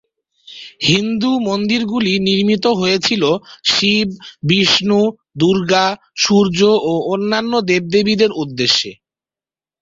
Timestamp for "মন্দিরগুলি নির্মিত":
1.47-2.65